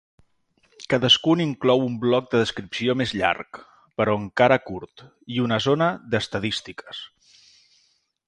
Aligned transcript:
Cadascun 0.91 1.41
inclou 1.43 1.83
un 1.89 1.97
bloc 2.05 2.31
de 2.31 2.39
descripció 2.43 2.95
més 3.01 3.13
llarg, 3.19 3.61
però 4.01 4.15
encara 4.21 4.57
curt, 4.71 5.05
i 5.37 5.39
una 5.45 5.63
zona 5.69 5.91
d'estadístiques. 6.15 7.05